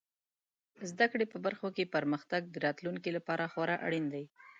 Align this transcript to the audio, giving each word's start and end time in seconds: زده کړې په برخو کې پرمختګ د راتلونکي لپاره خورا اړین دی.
زده 0.89 1.05
کړې 1.11 1.25
په 1.29 1.37
برخو 1.45 1.67
کې 1.75 1.91
پرمختګ 1.95 2.41
د 2.49 2.55
راتلونکي 2.65 3.09
لپاره 3.17 3.43
خورا 3.53 3.75
اړین 3.87 4.05
دی. 4.13 4.23